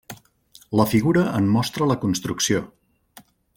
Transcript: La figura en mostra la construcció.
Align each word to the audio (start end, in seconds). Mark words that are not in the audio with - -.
La 0.79 0.85
figura 0.93 1.27
en 1.41 1.51
mostra 1.57 1.89
la 1.93 1.99
construcció. 2.07 2.65